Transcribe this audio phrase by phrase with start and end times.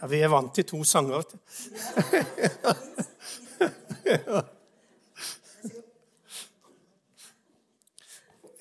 [0.00, 1.22] Ja, vi er vant til to sanger.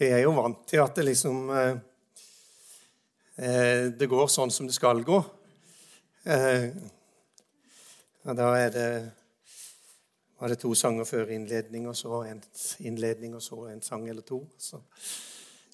[0.03, 1.75] Vi er jo vant til at det liksom eh,
[3.37, 5.19] eh, Det går sånn som det skal gå.
[6.27, 6.65] Eh,
[8.27, 8.87] og da er det
[10.39, 12.41] var det to sanger før innledning, og så en
[12.83, 14.41] innledning, og så en sang eller to.
[14.59, 14.81] Så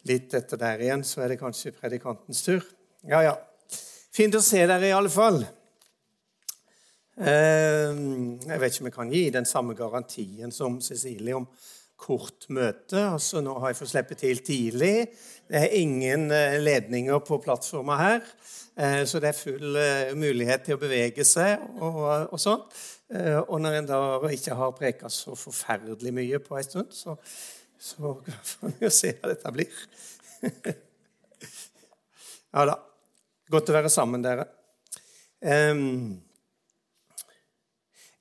[0.05, 2.61] litt etter der igjen så er det kanskje predikantens tur.
[3.01, 3.33] Ja, ja.
[4.19, 5.37] Fint å se dere i alle fall.
[7.15, 11.45] Jeg vet ikke om jeg kan gi den samme garantien som Cecilie om
[11.95, 12.99] kort møte.
[12.99, 15.07] Altså, nå har jeg fått slippe til tidlig.
[15.47, 16.25] Det er ingen
[16.65, 18.27] ledninger på plattforma her.
[19.07, 19.79] Så det er full
[20.19, 22.67] mulighet til å bevege seg og, og sånn.
[23.45, 24.01] Og når en da
[24.35, 27.15] ikke har preka så forferdelig mye på en stund, så,
[27.79, 28.17] så
[28.51, 29.81] får vi jo se hva dette blir.
[32.51, 32.79] ja da.
[33.49, 34.43] Godt å være sammen, dere.
[35.41, 36.19] Um,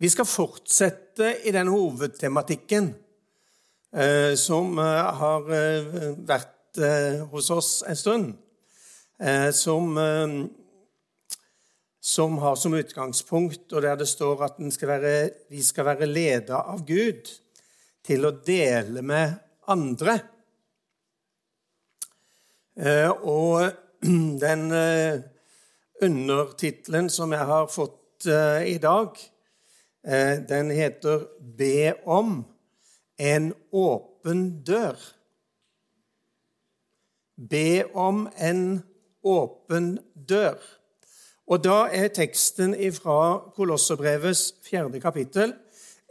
[0.01, 2.87] vi skal fortsette i den hovedtematikken
[3.93, 6.55] uh, som uh, har uh, vært
[7.33, 8.37] hos oss en stund.
[9.51, 9.97] som,
[11.99, 15.15] som har som utgangspunkt, og der det står at skal være,
[15.51, 17.33] vi skal være leda av Gud
[18.07, 19.35] til å dele med
[19.67, 20.15] andre.
[23.25, 23.88] og
[24.45, 24.63] den
[26.03, 28.27] undertittelen som jeg har fått
[28.67, 29.19] i dag,
[30.49, 31.27] den heter
[31.59, 32.45] 'Be om
[33.19, 35.15] en åpen dør'.
[37.51, 38.83] Be om en
[39.25, 40.59] åpen dør.
[41.47, 45.55] Og Da er teksten fra Kolosserbrevets fjerde kapittel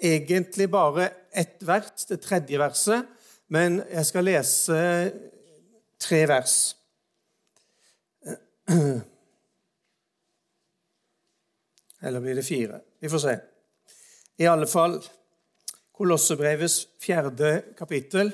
[0.03, 3.05] egentlig bare ett vers, det tredje verset,
[3.49, 4.79] men jeg skal lese
[5.99, 6.75] tre vers.
[12.01, 12.81] Eller blir det fire?
[12.99, 13.39] Vi får se.
[14.37, 15.03] I alle fall
[15.97, 18.29] Kolossebrevets fjerde kapittel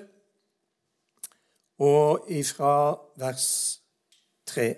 [1.79, 3.79] og ifra vers
[4.45, 4.75] tre.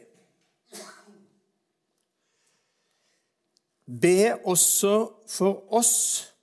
[4.02, 4.94] Be også
[5.30, 6.34] for oss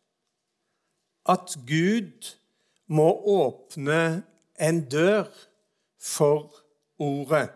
[1.28, 2.34] at Gud
[2.86, 3.08] må
[3.38, 4.22] åpne
[4.60, 5.30] en dør
[5.98, 6.50] for
[6.98, 7.50] ordet,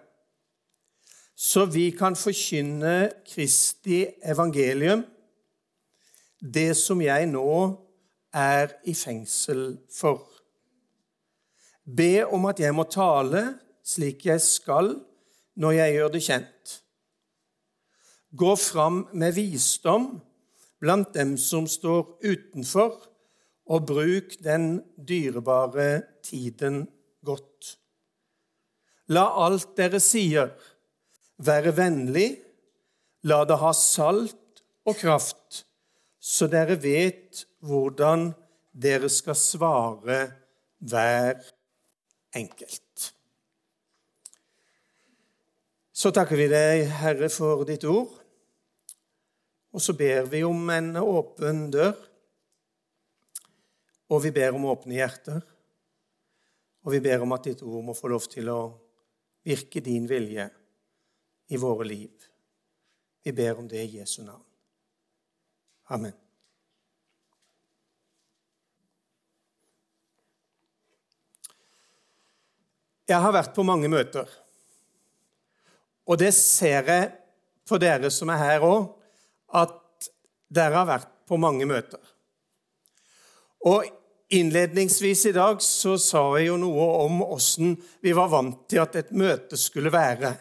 [1.36, 5.04] så vi kan forkynne Kristi evangelium
[6.40, 7.50] det som jeg nå
[8.36, 10.24] er i fengsel for.
[11.84, 13.44] Be om at jeg må tale
[13.86, 14.94] slik jeg skal
[15.60, 16.72] når jeg gjør det kjent.
[18.36, 20.08] Gå fram med visdom
[20.80, 22.96] blant dem som står utenfor,
[23.66, 24.76] og bruk den
[25.08, 26.84] dyrebare tiden
[27.26, 27.72] godt.
[29.10, 30.52] La alt dere sier,
[31.42, 32.28] være vennlig,
[33.26, 35.66] la det ha salt og kraft
[36.26, 38.32] så dere vet hvordan
[38.74, 40.18] dere skal svare
[40.82, 41.38] hver
[42.36, 43.12] enkelt.
[45.96, 48.10] Så takker vi deg, Herre, for ditt ord.
[49.72, 51.94] Og så ber vi om en åpen dør.
[54.12, 55.40] Og vi ber om åpne hjerter.
[56.84, 58.60] Og vi ber om at ditt ord må få lov til å
[59.46, 60.50] virke din vilje
[61.48, 62.10] i våre liv.
[63.22, 64.44] Vi ber om det i Jesu navn.
[65.86, 66.12] Amen.
[73.06, 74.26] Jeg har vært på mange møter,
[76.06, 77.10] og det ser jeg
[77.66, 78.88] på dere som er her òg,
[79.54, 80.08] at
[80.50, 82.02] dere har vært på mange møter.
[83.66, 83.86] Og
[84.28, 88.96] Innledningsvis i dag så sa jeg jo noe om åssen vi var vant til at
[88.98, 90.32] et møte skulle være.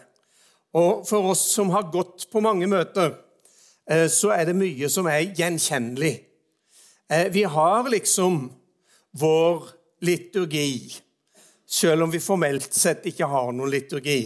[0.76, 3.14] Og for oss som har gått på mange møter,
[3.90, 6.14] Eh, så er det mye som er gjenkjennelig.
[7.10, 8.48] Eh, vi har liksom
[9.20, 9.68] vår
[10.02, 10.96] liturgi,
[11.66, 14.20] selv om vi formelt sett ikke har noen liturgi.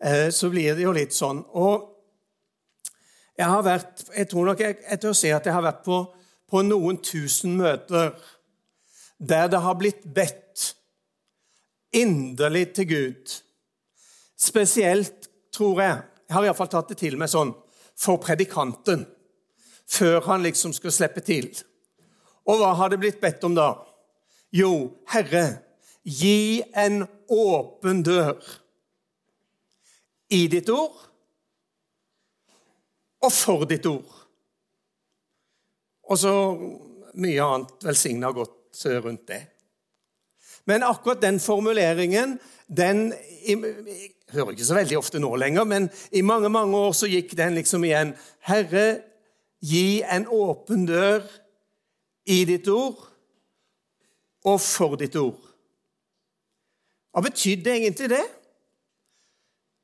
[0.00, 1.44] Eh, så blir det jo litt sånn.
[1.52, 1.88] Og
[3.36, 6.00] jeg har vært Jeg tror nok jeg, jeg tør si at jeg har vært på,
[6.48, 8.16] på noen tusen møter
[9.20, 10.74] der det har blitt bedt
[11.92, 13.32] inderlig til Gud.
[14.40, 15.19] Spesielt,
[15.54, 15.98] tror jeg
[16.30, 17.48] Jeg har iallfall tatt det til meg sånn
[17.98, 19.02] for predikanten
[19.90, 21.48] før han liksom skulle slippe til.
[22.46, 23.72] Og hva har det blitt bedt om da?
[24.54, 25.60] Jo, Herre,
[26.06, 28.38] gi en åpen dør
[30.30, 31.02] i ditt ord
[33.20, 34.14] og for ditt ord.
[36.10, 36.34] Og så
[37.20, 39.42] mye annet velsigna godt rundt det.
[40.64, 43.10] Men akkurat den formuleringen den
[44.32, 47.56] hører ikke så veldig ofte nå lenger, men i mange mange år så gikk den
[47.58, 48.14] liksom igjen.
[48.46, 49.02] Herre,
[49.60, 51.24] gi en åpen dør
[52.30, 53.00] i ditt ord
[54.48, 55.40] og for ditt ord.
[57.10, 58.22] Hva betydde egentlig det?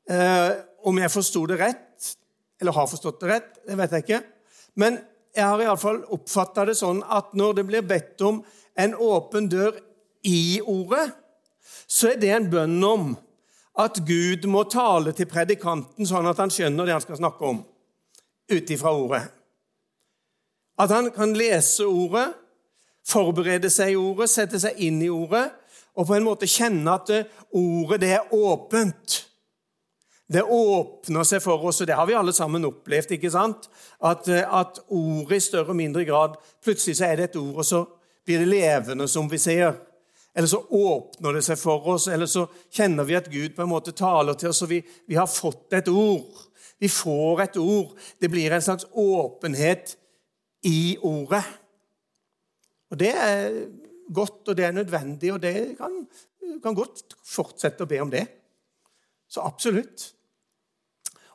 [0.06, 0.52] Eh,
[0.86, 2.12] om jeg forsto det rett,
[2.60, 4.22] eller har forstått det rett, det vet jeg ikke.
[4.78, 5.00] Men
[5.36, 8.40] jeg har iallfall oppfatta det sånn at når det blir bedt om
[8.78, 9.74] en åpen dør
[10.26, 11.10] i ordet,
[11.86, 13.10] så er det en bønn om
[13.76, 17.60] at Gud må tale til predikanten sånn at han skjønner det han skal snakke om,
[18.52, 19.22] ut ifra ordet.
[20.80, 22.30] At han kan lese ordet,
[23.06, 25.46] forberede seg i ordet, sette seg inn i ordet,
[25.96, 27.12] og på en måte kjenne at
[27.56, 29.22] ordet det er åpent.
[30.26, 33.14] Det åpner seg for oss, og det har vi alle sammen opplevd.
[33.14, 33.68] ikke sant?
[34.02, 36.34] At, at ordet i større og mindre grad
[36.64, 37.84] Plutselig så er det et ord, og så
[38.26, 39.76] blir det levende, som vi ser.
[40.36, 42.42] Eller så åpner det seg for oss, eller så
[42.76, 45.72] kjenner vi at Gud på en måte taler til oss, og vi, vi har fått
[45.78, 46.42] et ord.
[46.76, 47.94] Vi får et ord.
[48.20, 49.94] Det blir en slags åpenhet
[50.68, 51.40] i ordet.
[52.92, 53.56] Og Det er
[54.12, 56.02] godt, og det er nødvendig, og det kan,
[56.62, 58.26] kan godt fortsette å be om det.
[59.32, 60.10] Så absolutt.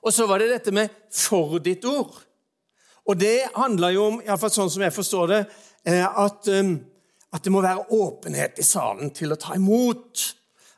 [0.06, 2.21] Og så var det dette med 'for ditt ord'.
[3.06, 5.45] Og det handler jo om, iallfall sånn som jeg forstår det,
[5.86, 6.48] eh, at
[7.31, 10.23] at det må være åpenhet i salen til å ta imot.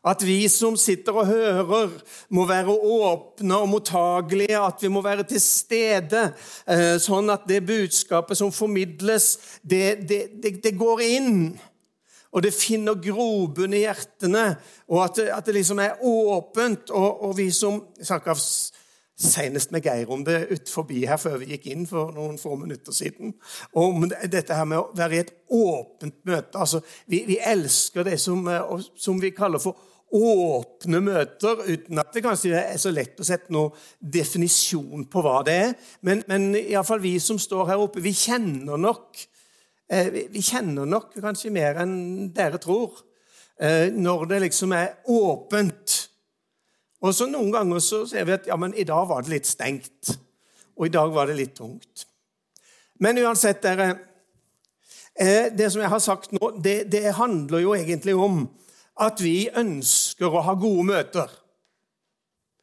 [0.03, 1.93] At vi som sitter og hører,
[2.35, 4.59] må være åpne og mottagelige.
[4.59, 6.25] At vi må være til stede,
[6.67, 11.37] eh, sånn at det budskapet som formidles, det, det, det, det går inn.
[12.33, 14.55] Og det finner grobunn i hjertene,
[14.89, 16.91] og at det, at liksom er åpent.
[16.91, 18.35] Og, og vi som snakker
[19.19, 22.55] senest med Geir om det ut forbi her før vi gikk inn for noen få
[22.59, 23.35] minutter siden.
[23.77, 26.57] Om dette her med å være i et åpent møte.
[26.57, 29.77] Altså, vi, vi elsker det som, eh, som, vi kaller for
[30.13, 35.39] åpne møter, uten at det kanskje er så lett å sette noen definisjon på hva
[35.45, 35.77] det er.
[36.05, 39.23] Men, men iallfall vi som står her oppe, vi kjenner nok
[39.93, 41.95] eh, vi kjenner nok kanskje mer enn
[42.35, 43.01] dere tror,
[43.59, 46.02] eh, når det liksom er åpent.
[47.03, 49.49] Og så Noen ganger så ser vi at ja, men i dag var det litt
[49.49, 50.15] stengt,
[50.77, 52.07] og i dag var det litt tungt.
[53.03, 53.89] Men uansett, dere
[55.19, 58.45] eh, Det som jeg har sagt nå, det, det handler jo egentlig om
[59.03, 61.31] at vi ønsker å ha gode møter.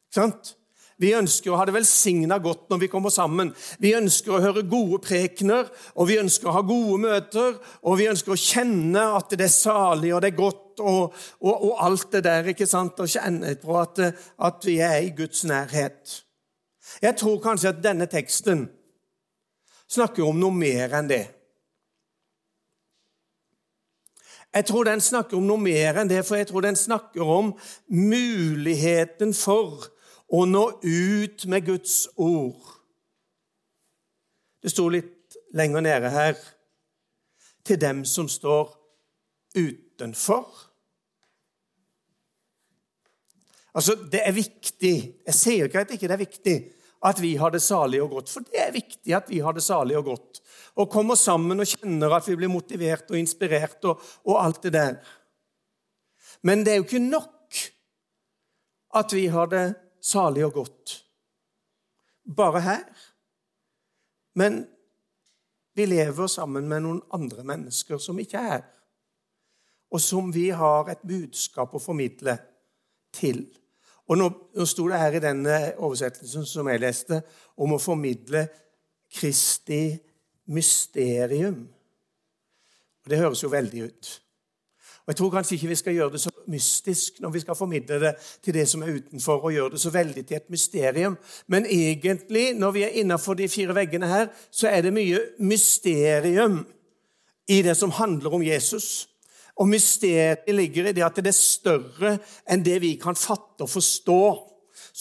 [0.09, 0.55] Ikke sant?
[1.01, 3.55] Vi ønsker å ha det velsigna godt når vi kommer sammen.
[3.81, 7.57] Vi ønsker å høre gode prekener, og vi ønsker å ha gode møter.
[7.89, 11.55] Og vi ønsker å kjenne at det er salig og det er godt og, og,
[11.71, 12.51] og alt det der.
[12.53, 13.01] ikke sant?
[13.01, 14.01] Og kjenne på at,
[14.41, 16.25] at vi er i Guds nærhet.
[17.03, 18.67] Jeg tror kanskje at denne teksten
[19.91, 21.25] snakker om noe mer enn det.
[24.55, 27.53] Jeg tror den snakker om noe mer enn det, for jeg tror den snakker om
[27.87, 29.87] muligheten for
[30.31, 32.59] å nå ut med Guds ord.
[34.63, 36.35] Det sto litt lenger nede her
[37.67, 38.75] til dem som står
[39.55, 40.70] utenfor.
[43.75, 44.97] Altså, Det er viktig.
[45.27, 46.57] Jeg sier ikke at det ikke er viktig
[47.03, 49.63] at vi har det salig og godt, for det er viktig at vi har det
[49.65, 50.41] salig og godt.
[50.77, 54.73] Og kommer sammen og kjenner at vi blir motivert og inspirert og, og alt det
[54.77, 54.99] der.
[56.43, 57.63] Men det er jo ikke nok
[59.01, 59.65] at vi har det
[60.03, 60.99] salig og godt.
[62.37, 62.85] Bare her.
[64.35, 64.67] Men
[65.75, 68.65] vi lever sammen med noen andre mennesker som ikke er her,
[69.91, 72.37] og som vi har et budskap å formidle
[73.13, 73.45] til.
[74.11, 77.21] Og Nå, nå sto det her i denne oversettelsen som jeg leste,
[77.57, 78.49] om å formidle
[79.11, 79.85] Kristi
[80.51, 81.63] mysterium.
[83.05, 84.11] Og Det høres jo veldig ut.
[85.01, 88.01] Og Jeg tror kanskje ikke vi skal gjøre det så mystisk når vi skal formidle
[88.01, 88.13] det
[88.43, 91.17] til det som er utenfor, og gjøre det så veldig til et mysterium.
[91.47, 96.67] Men egentlig, når vi er innenfor de fire veggene her, så er det mye mysterium
[97.49, 99.10] i det som handler om Jesus.
[99.61, 102.15] Og mysteriet ligger i det at det er større
[102.49, 104.23] enn det vi kan fatte og forstå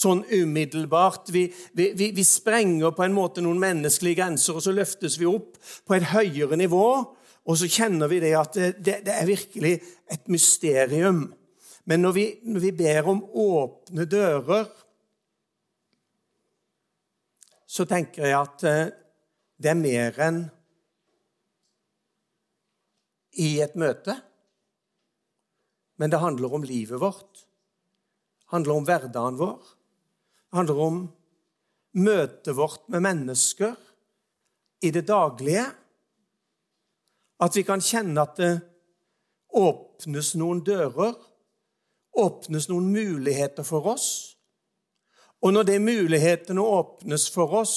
[0.00, 1.30] sånn umiddelbart.
[1.32, 5.56] Vi, vi, vi, sprenger på en måte noen menneskelige grenser, og så løftes vi opp
[5.88, 6.86] på et høyere nivå.
[7.48, 9.74] Og så kjenner vi det at det, det, det er virkelig
[10.12, 11.24] et mysterium.
[11.88, 14.68] Men når vi, når vi ber om åpne dører,
[17.70, 18.88] så tenker jeg at eh,
[19.60, 20.40] det er mer enn
[23.40, 24.16] i et møte.
[26.00, 27.32] Men det handler om livet vårt.
[28.40, 29.58] Det handler om hverdagen vår.
[30.48, 31.00] Det handler om
[32.00, 33.76] møtet vårt med mennesker
[34.80, 35.66] i det daglige.
[37.40, 38.52] At vi kan kjenne at det
[39.52, 41.12] åpnes noen dører,
[42.16, 44.08] åpnes noen muligheter for oss.
[45.44, 47.76] Og når det mulighetene åpnes for oss,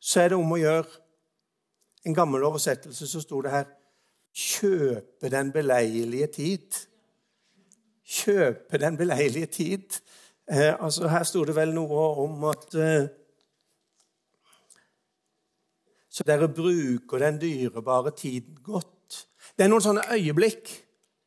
[0.00, 1.06] så er det om å gjøre
[2.00, 3.66] En gammel oversettelse så sto det her
[4.34, 6.86] 'kjøpe den beleilige tid'.
[8.04, 10.00] Kjøpe den beleilige tid.
[10.50, 13.08] Eh, altså Her sto det vel noe om at eh,
[16.10, 19.28] Så dere bruker den dyrebare tiden godt.
[19.56, 20.72] Det er noen sånne øyeblikk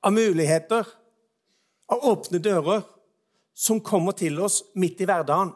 [0.03, 0.83] av muligheter,
[1.87, 2.81] av åpne dører,
[3.55, 5.53] som kommer til oss midt i hverdagen.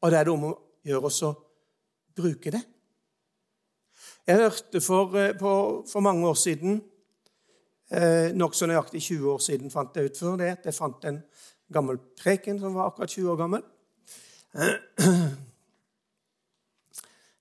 [0.00, 0.54] Og det er det om å
[0.88, 1.34] gjøre oss å
[2.16, 2.62] bruke det.
[4.28, 6.82] Jeg hørte for, eh, på, for mange år siden
[7.92, 10.56] eh, Nokså nøyaktig 20 år siden fant jeg ut før det.
[10.64, 11.22] Jeg fant en
[11.72, 13.62] gammel preken som var akkurat 20 år gammel.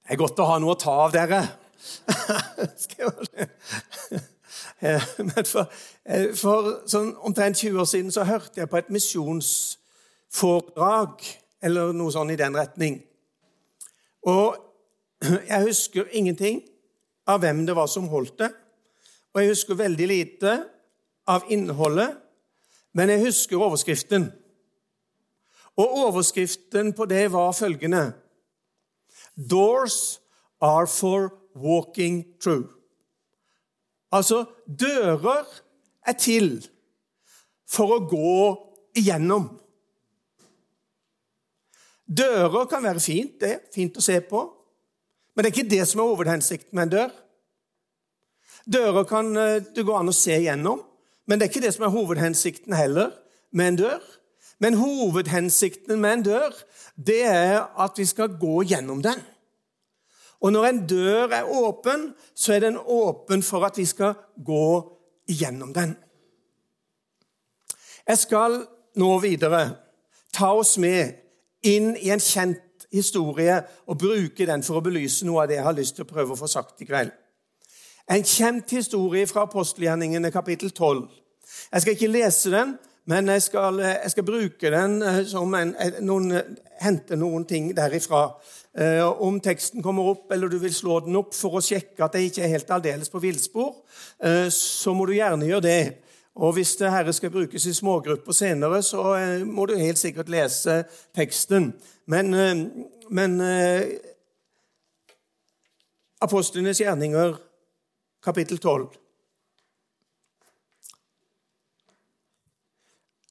[0.08, 1.42] Det er godt å ha noe å ta av dere.
[4.80, 5.66] Eh, men for,
[6.06, 11.18] eh, for sånn omtrent 20 år siden så hørte jeg på et misjonsforedrag,
[11.66, 13.02] eller noe sånn i den retning.
[14.30, 14.54] Og
[15.50, 16.62] jeg husker ingenting
[17.28, 18.52] av hvem det var som holdt det.
[19.34, 20.54] Og jeg husker veldig lite
[21.28, 22.16] av innholdet,
[22.96, 24.30] men jeg husker overskriften.
[25.78, 28.08] Og overskriften på det var følgende
[29.38, 30.20] Doors
[30.62, 32.66] are for walking through.
[34.12, 34.46] Altså,
[34.80, 35.46] dører
[36.08, 36.66] er til
[37.70, 38.34] for å gå
[38.98, 39.50] igjennom.
[42.08, 44.42] Dører kan være fint, det fint å se på,
[45.38, 47.12] men det er ikke det som er hovedhensikten med en dør.
[48.66, 50.82] Dører kan eh, det gå an å se gjennom,
[51.30, 53.12] men det er ikke det som er hovedhensikten heller
[53.54, 54.08] med en dør.
[54.58, 56.58] Men hovedhensikten med en dør,
[56.98, 59.22] det er at vi skal gå gjennom den.
[60.42, 64.68] Og når en dør er åpen, så er den åpen for at vi skal gå
[65.30, 65.94] gjennom den.
[68.08, 68.64] Jeg skal
[68.98, 69.68] nå videre
[70.34, 71.14] ta oss med
[71.62, 72.64] inn i en kjent
[72.94, 76.12] historie og bruke den for å belyse noe av det jeg har lyst til å
[76.12, 77.12] prøve å få sagt i kveld.
[78.08, 81.08] En kjent historie fra apostelgjerningene kapittel 12.
[81.74, 82.78] Jeg skal ikke lese den,
[83.08, 86.32] men jeg skal, jeg skal bruke den eh, som en, noen,
[86.84, 88.30] hente noen ting derifra.
[88.78, 92.16] Eh, om teksten kommer opp, eller du vil slå den opp for å sjekke at
[92.16, 93.72] jeg ikke er helt aldeles på villspor,
[94.24, 95.80] eh, så må du gjerne gjøre det.
[96.38, 99.02] Og hvis det Herre skal brukes i smågrupper senere, så
[99.46, 100.84] må du helt sikkert lese
[101.18, 101.72] teksten.
[102.06, 102.30] Men,
[103.10, 103.42] men
[106.22, 107.36] Apostlenes gjerninger,
[108.24, 108.88] kapittel 12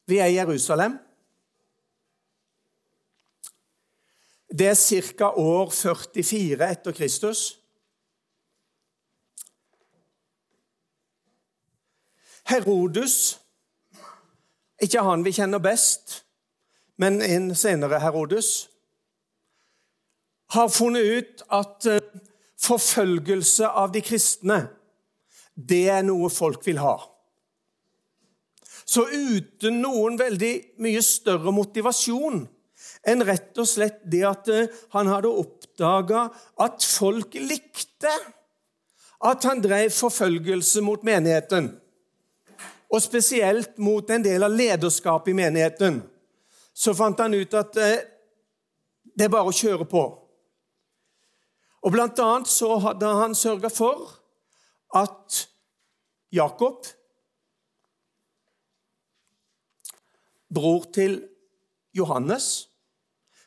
[0.06, 0.98] Vi er i Jerusalem.
[4.58, 4.75] Det er
[5.18, 5.32] ca.
[5.34, 7.40] år 44 etter Kristus.
[12.46, 13.38] Herodus,
[14.82, 16.22] ikke han vi kjenner best,
[17.00, 18.68] men en senere Herodus,
[20.54, 22.02] har funnet ut at eh,
[22.62, 24.60] forfølgelse av de kristne,
[25.56, 26.96] det er noe folk vil ha.
[28.86, 30.52] Så uten noen veldig
[30.84, 32.44] mye større motivasjon
[33.06, 36.28] enn rett og slett det at eh, han hadde oppdaga
[36.62, 38.12] at folk likte
[39.26, 41.72] at han drev forfølgelse mot menigheten,
[42.92, 46.00] og spesielt mot en del av lederskapet i menigheten,
[46.76, 48.04] så fant han ut at eh,
[49.16, 50.04] det er bare å kjøre på.
[51.86, 54.10] Og Blant annet så hadde han sørga for
[54.96, 55.46] at
[56.34, 56.86] Jakob
[60.52, 61.20] bror til
[61.96, 62.68] Johannes.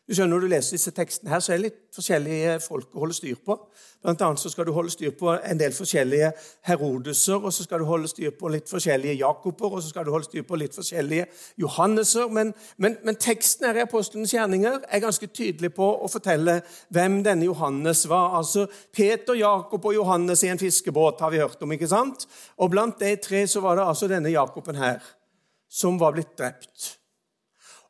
[0.09, 3.03] Du skjønner, Når du leser disse tekstene, her, så er det litt forskjellige folk å
[3.03, 3.53] holde styr på.
[4.01, 6.31] Blant annet så skal du holde styr på en del forskjellige
[6.65, 10.09] Herodeser, og så skal du holde styr på litt forskjellige Jakober, og så skal du
[10.09, 11.27] holde styr på litt forskjellige
[11.61, 12.25] Johanneser.
[12.33, 16.55] Men, men, men teksten her i Apostelens gjerninger er ganske tydelig på å fortelle
[16.89, 18.33] hvem denne Johannes var.
[18.39, 21.75] Altså Peter, Jakob og Johannes i en fiskebåt har vi hørt om.
[21.77, 22.25] ikke sant?
[22.57, 25.05] Og blant de tre så var det altså denne Jakoben her
[25.69, 26.95] som var blitt drept.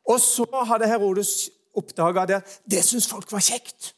[0.04, 2.40] Og så hadde Herodes oppdaga det.
[2.64, 3.92] Det syntes folk var kjekt.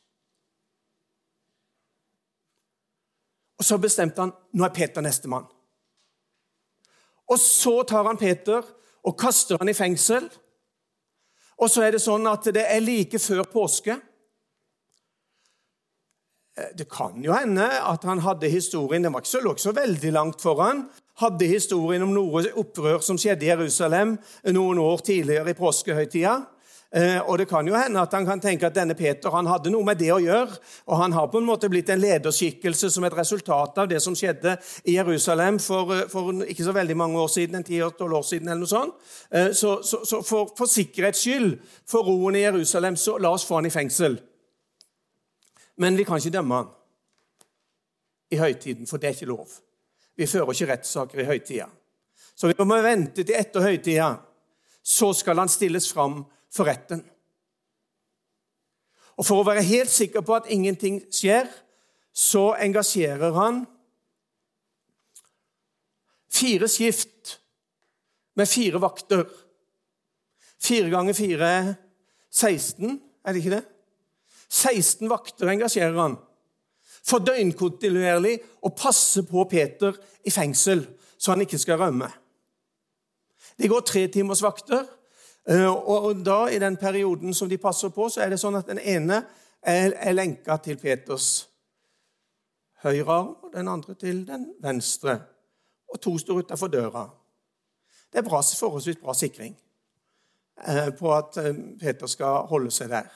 [3.61, 5.47] Og så bestemte han nå er Peter nestemann.
[7.31, 8.65] Og så tar han Peter
[9.07, 10.27] og kaster han i fengsel.
[11.63, 13.95] Og så er det sånn at det er like før påske.
[16.59, 19.69] Eh, det kan jo hende at han hadde historien Den var ikke så, lå ikke
[19.69, 20.85] så veldig langt foran.
[21.23, 24.17] Hadde historien om noe opprør som skjedde i Jerusalem
[24.53, 26.41] noen år tidligere i påskehøytida.
[26.95, 29.71] Eh, og det kan jo hende at han kan tenke at denne Peter han hadde
[29.73, 30.59] noe med det å gjøre.
[30.93, 34.17] Og han har på en måte blitt en lederskikkelse som et resultat av det som
[34.19, 38.27] skjedde i Jerusalem for, eh, for ikke så veldig mange år siden, en 10-12 år
[38.29, 38.49] siden.
[38.49, 38.95] eller noe sånt.
[39.31, 41.57] Eh, så, så, så for, for, sikkerhets skyld,
[41.87, 44.21] for roen i Jerusalem, så la oss få han i fengsel.
[45.77, 46.69] Men vi kan ikke dømme han
[48.33, 49.49] i høytiden, for det er ikke lov.
[50.17, 51.71] Vi fører ikke rettssaker i høytida.
[52.37, 54.13] Så vi må vente til etter høytida.
[54.83, 57.03] Så skal han stilles fram for retten.
[59.17, 61.49] Og For å være helt sikker på at ingenting skjer,
[62.13, 63.63] så engasjerer han
[66.33, 67.39] fire skift
[68.37, 69.25] med fire vakter.
[70.63, 71.53] Fire ganger fire
[72.33, 73.65] 16, er det ikke det?
[74.53, 76.19] 16 vakter engasjerer han
[77.03, 80.85] for døgnkontinuerlig å passe på Peter i fengsel,
[81.19, 82.09] så han ikke skal rømme.
[83.59, 84.85] Det går tre timers vakter.
[85.49, 88.69] Eh, og da, I den perioden som de passer på, så er det sånn at
[88.71, 89.25] den ene
[89.59, 91.49] er, er lenka til Peters
[92.83, 95.19] høyre arm, og den andre til den venstre.
[95.91, 97.09] Og to står utafor døra.
[98.13, 99.57] Det er bra, forholdsvis bra sikring
[100.67, 103.11] eh, på at eh, Peter skal holde seg der.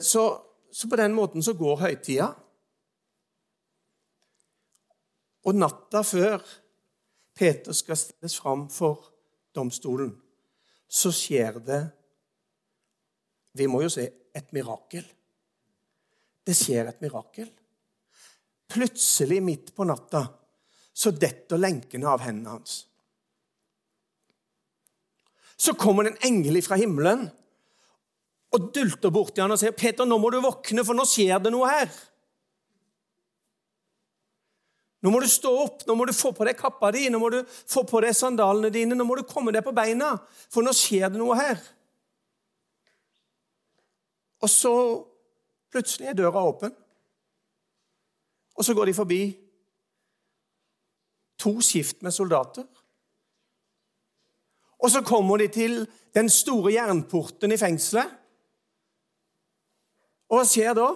[0.00, 0.22] Så,
[0.72, 2.30] så på den måten så går høytida.
[5.44, 6.40] Og natta før
[7.36, 9.15] Peter skal stilles fram for
[9.56, 10.12] domstolen,
[10.86, 11.82] så skjer det
[13.56, 14.04] Vi må jo se
[14.36, 15.04] et mirakel.
[16.44, 17.48] Det skjer et mirakel.
[18.68, 20.26] Plutselig, midt på natta,
[20.92, 22.82] så detter lenkene av hendene hans.
[25.56, 27.24] Så kommer det en engel fra himmelen
[28.52, 31.52] og dulter borti han og sier, 'Peter, nå må du våkne, for nå skjer det
[31.54, 31.96] noe her.'
[35.06, 37.28] Nå må du stå opp, nå må du få på deg kappa di, nå må
[37.30, 40.16] du få på deg sandalene dine, nå må du komme deg på beina,
[40.50, 41.60] for nå skjer det noe her.
[44.42, 44.72] Og så
[45.70, 46.74] plutselig er døra åpen,
[48.56, 49.20] og så går de forbi
[51.38, 52.66] to skift med soldater.
[54.82, 55.84] Og så kommer de til
[56.18, 58.10] den store jernporten i fengselet.
[60.26, 60.90] Og hva skjer da?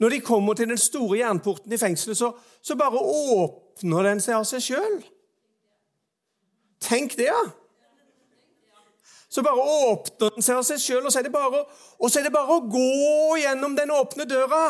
[0.00, 4.38] Når de kommer til den store jernporten i fengselet, så, så bare åpner den seg
[4.38, 5.02] av seg sjøl.
[6.82, 7.42] Tenk det, ja!
[9.32, 11.60] Så bare åpner den seg av seg sjøl, og,
[11.98, 14.64] og så er det bare å gå gjennom den åpne døra.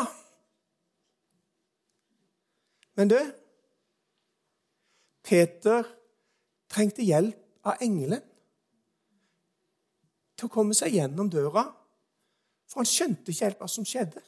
[2.95, 3.17] Men du
[5.23, 5.87] Peter
[6.71, 8.21] trengte hjelp av engelen
[10.37, 11.65] til å komme seg gjennom døra,
[12.67, 14.21] for han skjønte ikke helt hva som skjedde.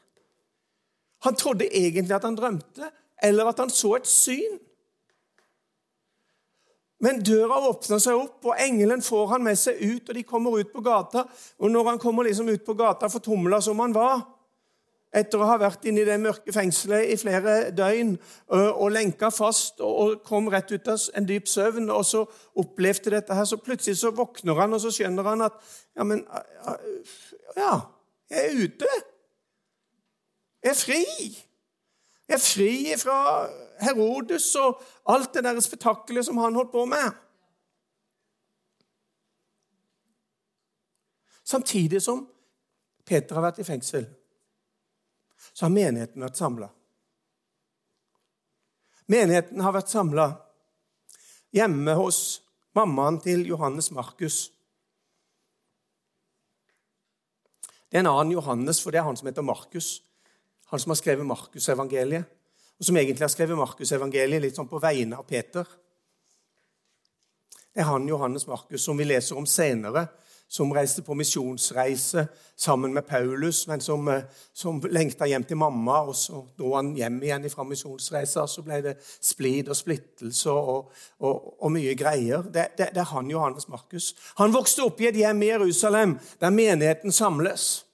[1.24, 2.92] Han trodde egentlig at han drømte,
[3.24, 4.60] eller at han så et syn.
[7.04, 10.10] Men døra åpner seg opp, og engelen får han med seg ut.
[10.10, 11.26] og De kommer ut på gata.
[11.60, 14.24] Og når han kommer liksom ut på gata fortumla som han var,
[15.16, 18.16] etter å ha vært inne i det mørke fengselet i flere døgn
[18.52, 22.26] og lenka fast og kom rett ut av en dyp søvn, og så
[22.60, 25.60] opplevde dette her, så plutselig så våkner han, og så skjønner han at
[25.96, 26.26] Ja, men
[27.56, 27.74] Ja,
[28.28, 28.90] jeg er ute.
[30.66, 31.06] Er fri.
[32.28, 33.18] Er fri fra
[33.86, 34.82] Herodes og
[35.14, 37.12] alt det der spetakkelet som han holdt på med.
[41.46, 42.24] Samtidig som
[43.06, 44.08] Peter har vært i fengsel,
[45.54, 46.72] så har menigheten vært samla.
[49.14, 50.26] Menigheten har vært samla
[51.54, 52.24] hjemme hos
[52.74, 54.40] mammaen til Johannes Markus.
[57.86, 60.00] Det er en annen Johannes, for det er han som heter Markus
[60.72, 62.26] han som har skrevet Markusevangeliet,
[62.80, 65.68] og som egentlig har skrevet Markusevangeliet litt sånn på vegne av Peter.
[67.76, 70.08] Det er han Johannes Markus som vi leser om senere,
[70.48, 74.22] som reiste på misjonsreise sammen med Paulus, men som, eh,
[74.54, 76.02] som lengta hjem til mamma.
[76.02, 80.92] og Så dro han hjem igjen fra misjonsreisa, så ble det splid og splittelse og,
[81.20, 82.44] og, og mye greier.
[82.44, 84.16] Det, det, det er han Johannes Markus.
[84.38, 87.85] Han vokste opp i et hjem i Jerusalem der menigheten samles.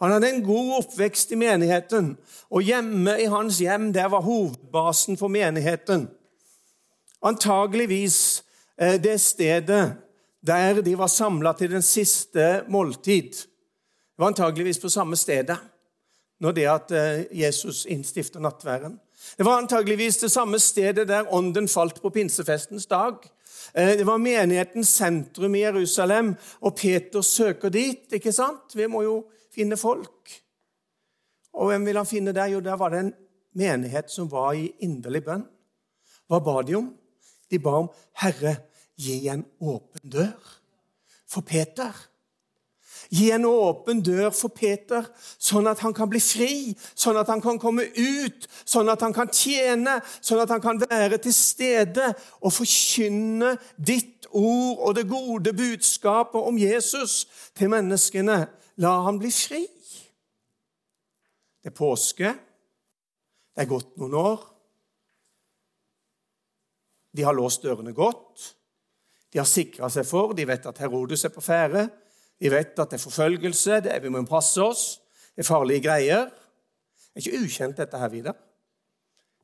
[0.00, 2.14] Han hadde en god oppvekst i menigheten,
[2.50, 6.08] og hjemme i hans hjem der var hovedbasen for menigheten.
[7.22, 8.44] Antageligvis
[8.80, 9.92] eh, det stedet
[10.46, 13.30] der de var samla til den siste måltid.
[13.32, 15.58] Det var antageligvis på samme stedet
[16.40, 18.96] når det at eh, Jesus innstifter nattværen.
[19.36, 23.20] Det var antageligvis det samme stedet der ånden falt på pinsefestens dag.
[23.74, 28.12] Eh, det var menighetens sentrum i Jerusalem, og Peter søker dit.
[28.12, 28.72] ikke sant?
[28.74, 30.34] Vi må jo finne folk.
[31.52, 32.52] Og hvem vil han finne der?
[32.54, 33.14] Jo, der var det en
[33.58, 35.44] menighet som var i inderlig bønn.
[36.30, 36.92] Hva ba de om?
[37.50, 38.56] De ba om 'Herre,
[38.96, 40.60] gi en åpen dør'.
[41.30, 41.94] for Peter.
[43.10, 45.06] Gi en åpen dør for Peter,
[45.38, 49.14] sånn at han kan bli fri, sånn at han kan komme ut, sånn at han
[49.14, 55.08] kan tjene, sånn at han kan være til stede og forkynne ditt ord og det
[55.10, 57.24] gode budskapet om Jesus
[57.58, 58.44] til menneskene.
[58.80, 59.60] La han bli fri.
[61.60, 62.32] Det er påske.
[63.52, 64.46] Det er gått noen år.
[67.12, 68.54] De har låst dørene godt.
[69.30, 71.86] De har sikra seg for, de vet at Herodes er på ferde.
[72.40, 74.84] De vet at det er forfølgelse, det er, vi må passe oss,
[75.36, 76.30] det er farlige greier.
[77.10, 78.38] Det er ikke ukjent, dette her, Vidar.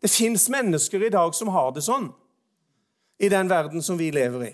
[0.01, 2.09] Det fins mennesker i dag som har det sånn,
[3.21, 4.53] i den verden som vi lever i.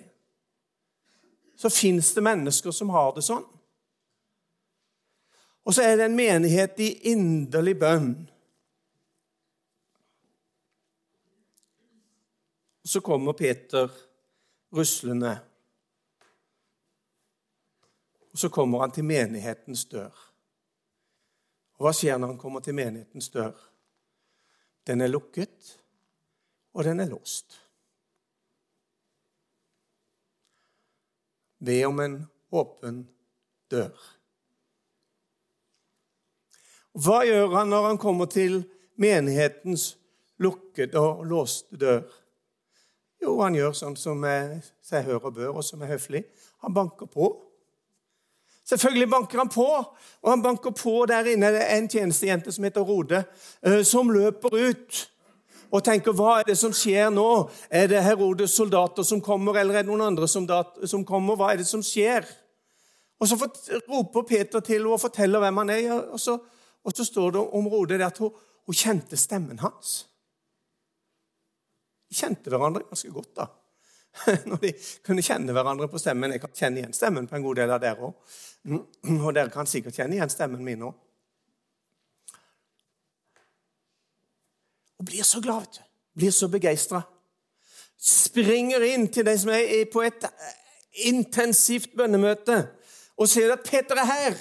[1.57, 3.45] Så fins det mennesker som har det sånn.
[5.65, 8.13] Og så er det en menighet i inderlig bønn.
[12.85, 13.89] Så kommer Peter
[14.75, 15.37] ruslende
[18.33, 20.13] og så kommer han til menighetens dør.
[21.77, 23.53] Og hva skjer når han kommer til menighetens dør?
[24.87, 25.77] Den er lukket,
[26.73, 27.59] og den er låst.
[31.61, 32.17] Be om en
[32.51, 33.05] åpen
[33.71, 33.93] dør.
[36.93, 38.63] Hva gjør han når han kommer til
[39.01, 39.95] menighetens
[40.43, 42.03] lukkede og låste dør?
[43.23, 44.25] Jo, han gjør sånn som
[44.83, 46.25] seg hør og bør, og som er høflig.
[46.67, 47.31] Han banker på.
[48.67, 49.69] Selvfølgelig banker han på,
[50.23, 51.53] og han banker på der inne.
[51.55, 53.25] Det er en tjenestejente som heter Rode,
[53.63, 55.01] eh, som løper ut
[55.73, 57.49] og tenker hva er det som skjer nå?
[57.73, 61.39] Er det Herodes soldater som kommer, eller er det noen andre som kommer?
[61.39, 62.29] Hva er det som skjer?
[63.23, 63.39] Og Så
[63.89, 65.93] roper Peter til henne og forteller hvem han er.
[66.13, 66.37] Og så,
[66.83, 68.33] og så står det om Rode at hun,
[68.67, 70.03] hun kjente stemmen hans.
[72.11, 73.37] De kjente hverandre ganske godt.
[73.37, 73.49] da.
[74.49, 74.73] når de
[75.07, 76.35] kunne kjenne hverandre på stemmen.
[76.35, 78.37] Jeg kan kjenne igjen stemmen på en god del av dere òg.
[79.19, 80.99] Og dere kan sikkert kjenne igjen stemmen min òg.
[85.01, 85.89] Og blir så glad, vet du.
[86.21, 87.01] Blir så begeistra.
[88.03, 90.27] Springer inn til de som er på et
[91.09, 92.59] intensivt bønnemøte,
[93.17, 94.37] og ser at Peter er her.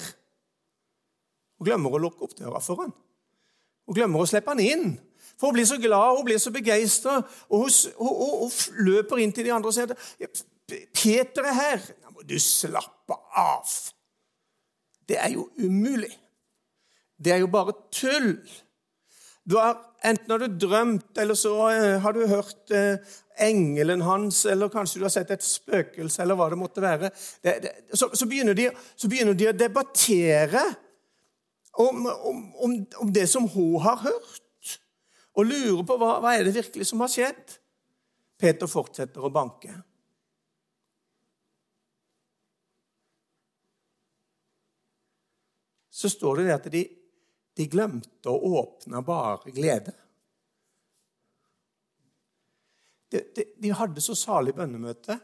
[1.61, 2.93] Og glemmer å lukke opp døra for han.
[3.85, 4.95] Og glemmer å slippe han inn.
[5.37, 7.19] For hun blir så glad hun blir så begeistra,
[7.49, 9.93] og hun, hun, hun, hun, løper inn til de andre og sier
[10.93, 13.69] 'Peter er her.' Nå må du slappe av.
[15.07, 16.11] Det er jo umulig.
[17.21, 18.37] Det er jo bare tull.
[19.45, 23.01] Du har, enten har du drømt, eller så uh, har du hørt eh,
[23.41, 27.09] engelen hans, eller kanskje du har sett et spøkelse, eller hva det måtte være.
[27.43, 30.63] Det, det, så, så, begynner de, så, begynner de, å debattere
[31.71, 34.77] om, om, om, det som hun har hørt
[35.31, 37.55] og lurer på hva, hva er det virkelig som har skjedd.
[38.41, 39.71] Peter fortsetter å banke.
[46.01, 46.81] Så står det at de,
[47.55, 49.93] de glemte å åpne bare glede.
[53.11, 55.17] De, de, de, hadde så salig bønnemøte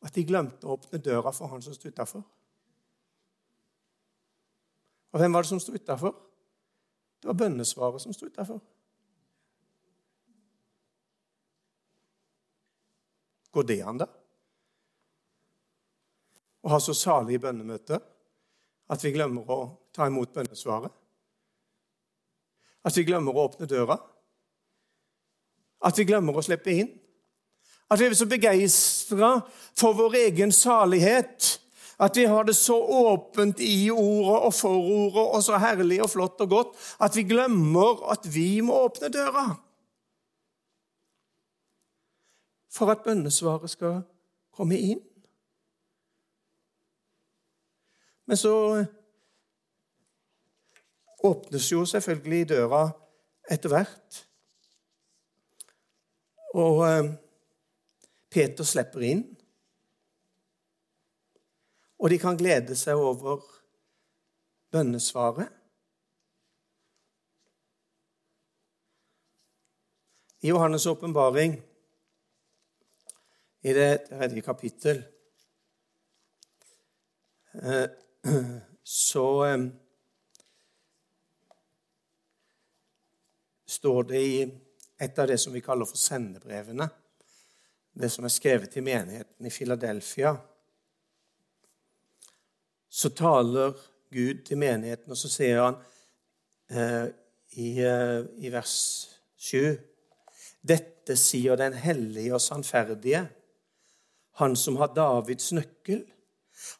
[0.00, 2.22] at de glemte å åpne døra for han som sto utafor.
[5.12, 6.14] Og hvem var det som sto utafor?
[7.20, 8.60] Det var bønnesvaret som sto utafor.
[13.50, 14.06] Går det an, da?
[16.60, 18.00] Å ha så salige bønnemøter
[18.90, 19.60] at vi glemmer å
[19.94, 20.92] ta imot bønnesvaret?
[22.86, 23.96] At vi glemmer å åpne døra?
[25.84, 26.90] At vi glemmer å slippe inn?
[27.90, 29.32] At vi er så begeistra
[29.74, 31.56] for vår egen salighet
[32.00, 36.10] at vi har det så åpent i ordet og for ordet og så herlig og
[36.10, 39.44] flott og godt at vi glemmer at vi må åpne døra
[42.70, 44.02] for at bønnesvaret skal
[44.54, 45.00] komme inn.
[48.30, 48.54] Men så
[51.26, 52.84] åpnes jo selvfølgelig døra
[53.50, 54.20] etter hvert.
[56.54, 57.10] Og eh,
[58.30, 59.24] Peter slipper inn.
[62.00, 63.42] Og de kan glede seg over
[64.72, 65.50] bønnesvaret.
[70.40, 71.58] I Johannes' åpenbaring,
[73.60, 75.02] i det tredje kapittel,
[77.60, 77.84] eh,
[79.04, 79.66] så eh,
[83.68, 84.38] står det i
[84.96, 86.88] et av det som vi kaller for sendebrevene,
[87.92, 90.38] det som er skrevet til menigheten i Filadelfia
[92.90, 93.76] så taler
[94.10, 95.76] Gud til menigheten, og så sier han
[96.70, 97.06] eh,
[97.54, 98.74] i, eh, i, vers
[99.38, 99.78] 7
[100.66, 103.22] Dette sier den hellige og sannferdige,
[104.42, 106.04] han som har Davids nøkkel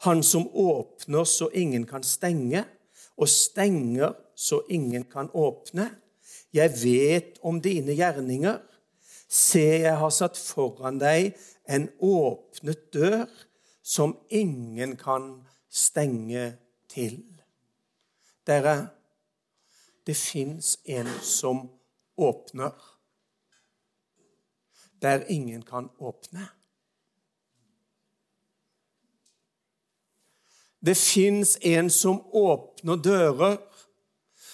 [0.04, 2.64] Han som åpner så ingen kan stenge,
[3.16, 5.86] og stenger så ingen kan åpne.
[6.52, 8.58] Jeg vet om dine gjerninger.
[9.28, 11.32] Se, jeg har satt foran deg
[11.64, 13.24] en åpnet dør
[13.80, 15.30] som ingen kan
[15.70, 16.56] stenge
[16.90, 17.22] til.
[18.46, 18.90] Dere,
[20.06, 21.68] det fins en som
[22.16, 22.72] åpner
[25.00, 26.48] der ingen kan åpne.
[30.80, 33.56] Det fins en som åpner dører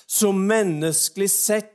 [0.07, 1.73] som menneskelig sett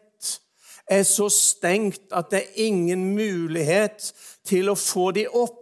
[0.92, 4.12] er så stengt at det er ingen mulighet
[4.48, 5.61] til å få de opp.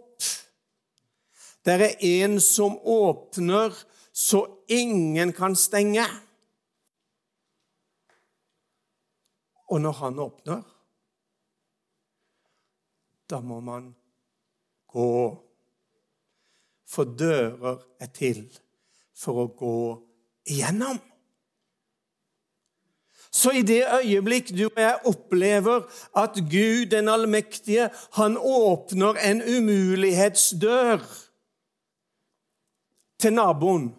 [1.78, 3.74] Det er en som åpner
[4.12, 6.04] så ingen kan stenge.
[9.70, 10.62] Og når han åpner,
[13.30, 13.92] da må man
[14.90, 15.12] gå.
[16.90, 18.42] For dører er til
[19.14, 19.76] for å gå
[20.50, 20.98] igjennom.
[23.30, 25.84] Så i det øyeblikk du og jeg opplever
[26.18, 27.86] at Gud den allmektige
[28.18, 31.04] han åpner en umulighetsdør
[33.20, 33.90] til naboen,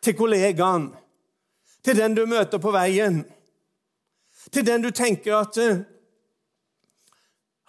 [0.00, 0.90] til kollegaen,
[1.84, 3.22] til den du møter på veien,
[4.52, 5.82] til den du tenker at eh,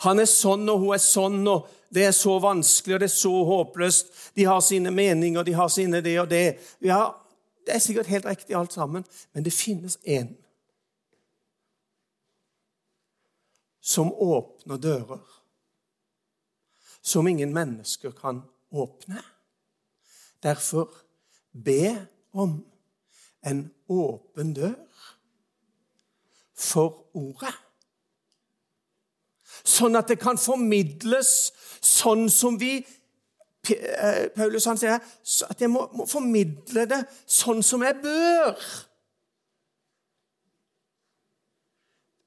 [0.04, 3.15] han er sånn, og hun er sånn, og det er så vanskelig, og det er
[3.15, 4.10] så håpløst.
[4.36, 6.58] De har sine meninger, de har sine det og det.
[6.84, 7.13] Ja,
[7.65, 10.34] det er sikkert helt riktig alt sammen, men det finnes én
[13.86, 15.22] som åpner dører
[17.06, 18.41] som ingen mennesker kan
[18.74, 19.22] åpne.
[20.45, 20.91] Derfor
[21.65, 22.60] be om
[23.45, 24.77] en åpen dør
[26.55, 27.53] for ordet
[29.65, 31.31] sånn at det kan formidles
[31.84, 37.86] sånn som vi eh, Paulus han sier at jeg må, må formidle det sånn som
[37.86, 38.53] jeg bør.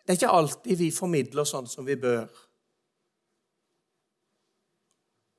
[0.02, 2.26] Det er ikke alltid vi formidler sånn som vi bør.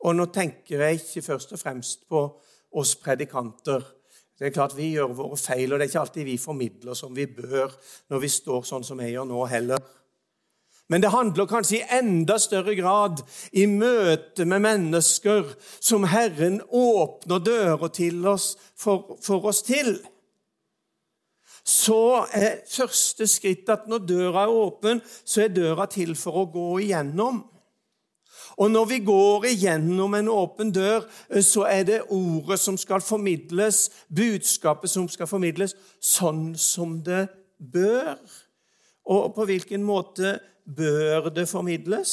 [0.06, 2.22] Og nå tenker jeg ikke først og fremst på
[2.72, 3.86] oss predikanter.
[4.40, 7.16] Det er klart Vi gjør våre feil, og det er ikke alltid vi formidler som
[7.16, 7.74] vi bør
[8.10, 9.82] når vi står sånn som jeg gjør nå, heller.
[10.90, 13.20] Men det handler kanskje i enda større grad
[13.52, 20.00] i møte med mennesker som Herren åpner dører til oss for, for oss til.
[21.62, 26.50] Så er første skritt at når døra er åpen, så er døra til for å
[26.50, 27.44] gå igjennom.
[28.60, 31.06] Og når vi går igjennom en åpen dør,
[31.42, 38.18] så er det ordet som skal formidles, budskapet som skal formidles, sånn som det bør.
[39.08, 40.36] Og på hvilken måte
[40.68, 42.12] bør det formidles?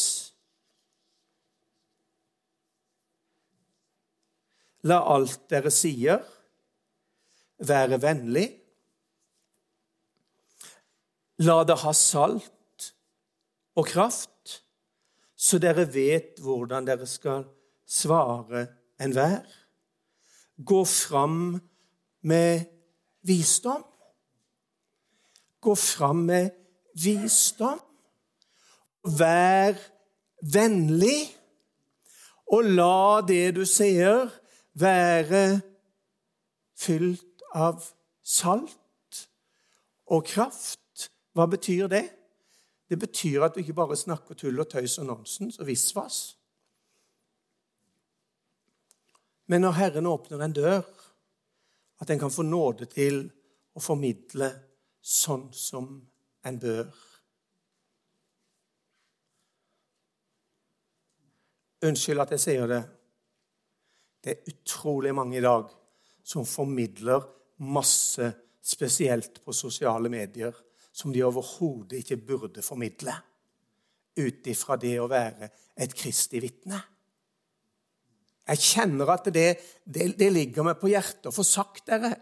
[4.87, 6.23] La alt dere sier,
[7.67, 8.47] være vennlig.
[11.43, 12.93] La det ha salt
[13.77, 14.31] og kraft,
[15.47, 17.45] så dere vet hvordan dere skal
[17.87, 18.67] svare
[18.99, 19.45] enhver.
[20.59, 21.61] Gå fram
[22.27, 22.65] med
[23.23, 23.85] visdom.
[25.61, 26.51] Gå fram med
[26.95, 27.79] visdom.
[29.19, 29.77] Vær
[30.43, 31.31] vennlig,
[32.51, 34.27] og la det du sier,
[34.75, 35.61] være
[36.79, 37.85] fylt av
[38.23, 39.23] salt
[40.11, 41.11] og kraft.
[41.37, 42.05] Hva betyr det?
[42.89, 46.37] Det betyr at du ikke bare snakker tull og tøys og nonsens og visvas.
[49.47, 50.83] Men når Herren åpner en dør,
[52.01, 53.25] at en kan få nåde til
[53.77, 54.51] å formidle
[55.01, 55.89] sånn som
[56.47, 56.91] en bør.
[61.87, 62.83] Unnskyld at jeg sier det.
[64.25, 65.71] Det er utrolig mange i dag
[66.27, 67.23] som formidler
[67.63, 68.33] masse,
[68.67, 70.55] spesielt på sosiale medier,
[70.97, 73.15] som de overhodet ikke burde formidle
[74.17, 76.79] ut ifra det å være et kristig vitne.
[78.47, 79.49] Jeg kjenner at det,
[79.85, 82.15] det, det, ligger meg på hjertet å få sagt dere.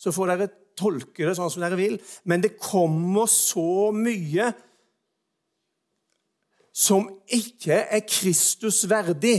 [0.00, 1.96] Så får dere tolke det sånn som dere vil.
[2.28, 4.50] Men det kommer så mye
[6.74, 9.38] som ikke er Kristus verdig,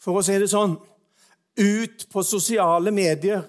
[0.00, 0.76] for å si det sånn,
[1.56, 3.42] ut på sosiale medier.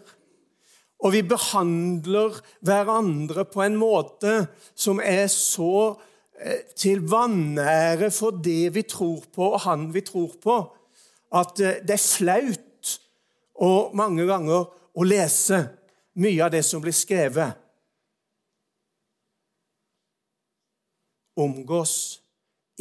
[1.08, 2.36] Og vi behandler
[2.68, 4.42] hverandre på en måte
[4.76, 5.94] som er så
[6.36, 10.58] eh, til vanære for det vi tror på, og han vi tror på,
[11.32, 12.92] at eh, det er flaut
[13.64, 15.62] og mange ganger å lese
[16.20, 17.56] mye av det som blir skrevet.
[21.40, 21.96] Omgås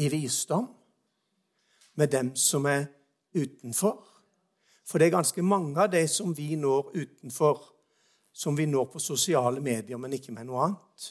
[0.02, 0.66] i visdom
[1.94, 2.88] med dem som er
[3.36, 4.02] utenfor.
[4.86, 7.75] For det er ganske mange av de som vi når utenfor,
[8.36, 11.04] som vi når på sosiale medier, men ikke med noe annet.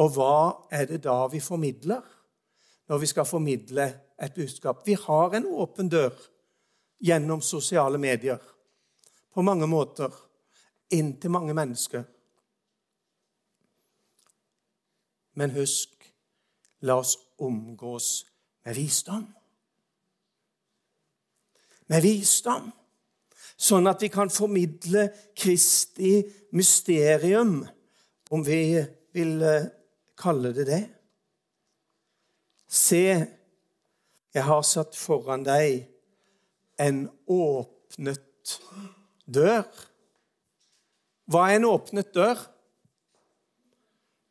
[0.00, 0.36] Og hva
[0.72, 2.00] er det da vi formidler
[2.88, 3.84] når vi skal formidle
[4.16, 4.80] et budskap?
[4.86, 6.16] Vi har en åpen dør
[7.04, 8.40] gjennom sosiale medier
[9.32, 10.08] på mange måter
[10.96, 12.08] inn til mange mennesker.
[15.36, 16.08] Men husk,
[16.88, 18.10] la oss omgås
[18.64, 19.26] med visdom.
[21.92, 22.72] Med visdom,
[23.62, 25.06] sånn at vi kan formidle
[25.38, 26.18] Kristi
[26.56, 27.62] mysterium,
[28.32, 28.80] om vi
[29.14, 29.70] vil eh,
[30.18, 30.82] kalle det det.
[32.72, 33.04] Se,
[34.32, 35.84] jeg har satt foran deg
[36.80, 38.56] en åpnet
[39.28, 39.66] dør.
[41.28, 42.40] Hva er en åpnet dør?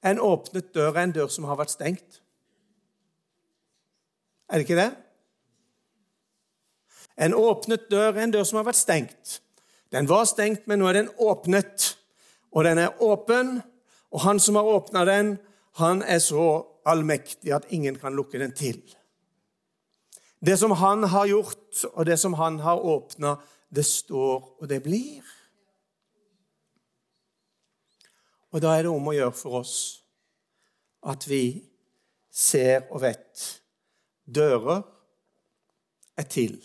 [0.01, 2.21] En åpnet dør er en dør som har vært stengt.
[4.49, 4.89] Er det ikke det?
[7.17, 9.39] En åpnet dør er en dør som har vært stengt.
[9.91, 11.95] Den var stengt, men nå er den åpnet.
[12.51, 13.59] Og den er åpen,
[14.11, 15.35] og han som har åpna den,
[15.79, 18.81] han er så allmektig at ingen kan lukke den til.
[20.41, 23.35] Det som han har gjort, og det som han har åpna,
[23.69, 25.23] det står, og det blir.
[28.51, 29.75] Og da er det om å gjøre for oss
[31.07, 31.61] at vi
[32.31, 33.45] ser og vet
[34.27, 34.83] dører
[36.19, 36.59] er til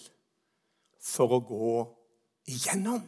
[1.06, 1.74] for å gå
[2.50, 3.02] igjennom.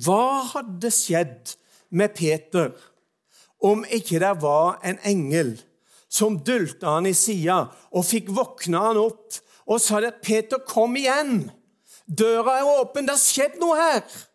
[0.00, 1.56] Hva hadde skjedd
[1.90, 2.70] med Peter
[3.66, 5.56] om ikke det var en engel
[6.10, 10.96] som dulta han i sida og fikk våkna han opp og sa at 'Peter, kom
[10.96, 11.50] igjen!
[12.06, 13.06] Døra er åpen.
[13.06, 14.26] Det har skjedd noe her.'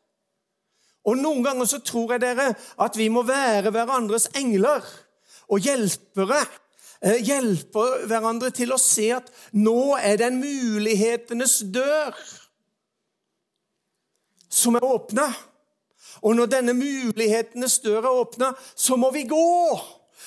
[1.06, 4.82] Og Noen ganger så tror jeg dere at vi må være hverandres engler
[5.52, 6.40] og hjelpere.
[7.04, 9.28] Eh, hjelpe hverandre til å se at
[9.58, 12.16] nå er det en mulighetenes dør
[14.50, 15.28] som er åpna.
[16.24, 19.44] Og når denne mulighetenes dør er åpna, så må vi gå.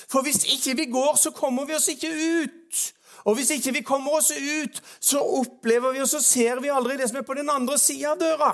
[0.09, 2.85] For hvis ikke vi går, så kommer vi oss ikke ut.
[3.27, 6.95] Og hvis ikke vi kommer oss ut, så opplever vi og så ser vi aldri
[6.97, 8.53] det som er på den andre sida av døra.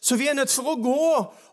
[0.00, 1.06] Så vi er nødt for å gå,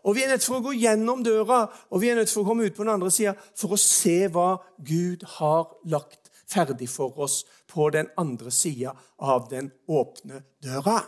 [0.04, 2.48] og vi er nødt for å gå gjennom døra, og vi er nødt for å
[2.48, 4.54] komme ut på den andre sida for å se hva
[4.84, 11.00] Gud har lagt ferdig for oss på den andre sida av den åpne døra.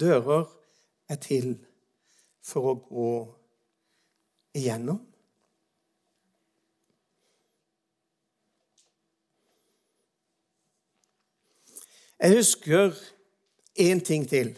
[0.00, 0.46] Dører
[1.08, 1.54] er til
[2.44, 3.10] for å gå
[4.58, 5.00] igjennom.
[12.24, 12.94] Jeg husker
[13.78, 14.54] én ting til.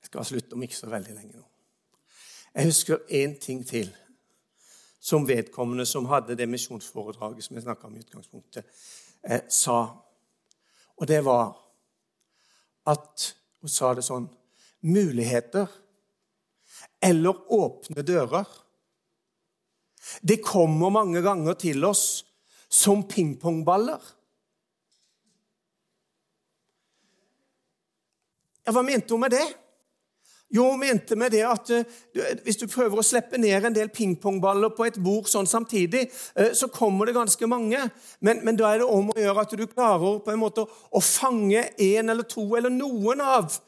[0.00, 1.44] Jeg skal slutte om ikke så veldig lenge nå.
[2.54, 3.90] Jeg husker én ting til
[5.00, 8.64] som vedkommende som hadde det misjonsforedraget som jeg snakka om i utgangspunktet,
[9.22, 9.96] eh, sa.
[10.96, 11.56] Og det var
[12.86, 14.28] at hun sa det sånn
[14.80, 15.68] Muligheter
[17.04, 18.46] eller åpne dører.
[20.22, 22.24] Det kommer mange ganger til oss
[22.68, 24.00] som pingpongballer.
[28.70, 29.46] Ja, Hva mente hun med det?
[30.54, 31.96] Jo, hun mente med det at uh,
[32.44, 36.04] hvis du prøver å slippe ned en del pingpongballer på et bord sånn samtidig,
[36.38, 37.80] uh, så kommer det ganske mange.
[38.22, 41.02] Men, men, da er det om å gjøre at du klarer på en måte å
[41.02, 43.58] fange en eller to eller noen av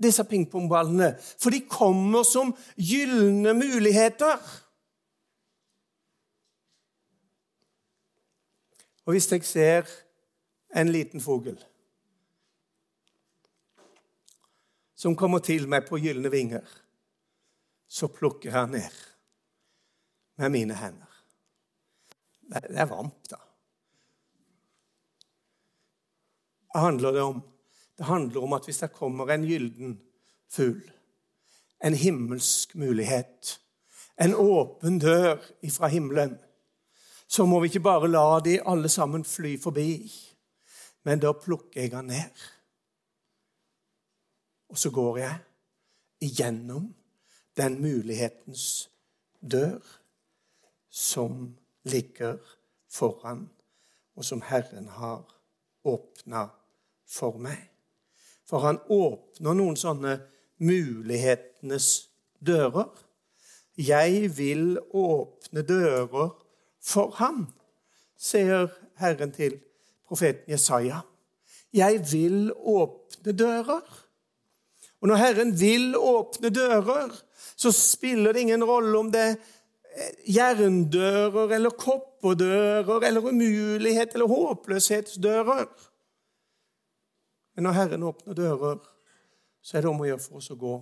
[0.00, 1.12] disse pingpongballene.
[1.36, 4.40] For de kommer som gylne muligheter.
[9.04, 9.98] Og hvis jeg ser
[10.72, 11.60] en liten fugl
[14.98, 16.64] som kommer til meg på gylne vinger,
[17.88, 18.96] så plukker han ned
[20.38, 21.06] med mine hender.
[22.48, 23.38] Det er varmt, da.
[26.68, 27.40] Hva handler det om?
[27.98, 29.96] Det handler om at hvis det kommer en gylden
[30.50, 30.82] fugl,
[31.84, 33.54] en himmelsk mulighet,
[34.18, 36.36] en åpen dør ifra himmelen,
[37.28, 40.10] så må vi ikke bare la de alle sammen fly forbi,
[41.04, 42.46] men da plukker jeg han ned.
[44.68, 45.38] Og så går jeg
[46.20, 46.94] igjennom
[47.56, 48.90] den mulighetens
[49.40, 49.80] dør
[50.90, 52.38] som ligger
[52.90, 53.48] foran,
[54.14, 55.24] og som Herren har
[55.84, 56.48] åpna
[57.08, 57.68] for meg.
[58.48, 60.18] For han åpner noen sånne
[60.58, 62.08] mulighetenes
[62.44, 62.88] dører.
[63.78, 66.32] Jeg vil åpne dører
[66.82, 67.46] for ham,
[68.18, 69.60] sier Herren til
[70.08, 71.02] profeten Jesaja.
[71.72, 74.07] Jeg vil åpne dører.
[75.00, 77.12] Og når Herren vil åpne dører,
[77.58, 79.36] så spiller det ingen rolle om det er
[80.30, 85.66] jerndører eller kopperdører eller umulighet eller håpløshetsdører.
[87.54, 88.78] Men når Herren åpner dører,
[89.62, 90.74] så er det om å gjøre for oss å gå.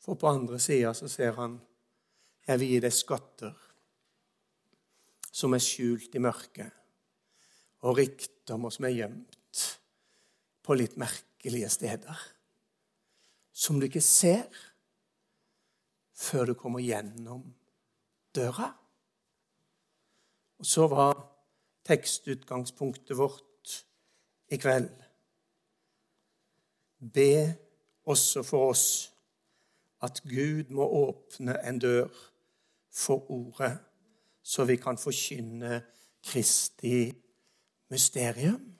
[0.00, 1.58] For på andre sida så ser han
[2.48, 3.66] jeg vil gi deg skatter
[5.30, 6.72] som er skjult i mørket,
[7.86, 9.60] og rikdommer som er gjemt
[10.66, 12.24] på litt merkelige steder.
[13.52, 14.46] Som du ikke ser
[16.20, 17.42] før du kommer gjennom
[18.34, 18.70] døra.
[20.60, 21.16] Og så var
[21.88, 23.84] tekstutgangspunktet vårt
[24.52, 24.90] i kveld.
[27.00, 27.56] Be
[28.04, 28.86] også for oss
[30.02, 32.08] at Gud må åpne en dør
[32.92, 33.78] for ordet,
[34.42, 35.82] så vi kan forkynne
[36.24, 37.12] Kristi
[37.90, 38.79] mysterium.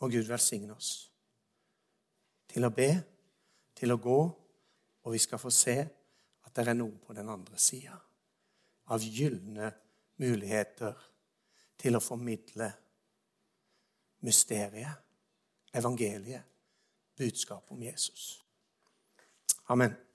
[0.00, 0.90] Må Gud velsigne oss
[2.52, 2.90] til å be,
[3.76, 4.18] til å gå,
[5.06, 5.76] og vi skal få se
[6.46, 7.96] at det er noe på den andre sida
[8.92, 9.70] av gylne
[10.22, 10.94] muligheter
[11.76, 12.70] til å formidle
[14.24, 15.04] mysteriet,
[15.76, 16.42] evangeliet,
[17.16, 18.30] budskapet om Jesus.
[19.68, 20.05] Amen.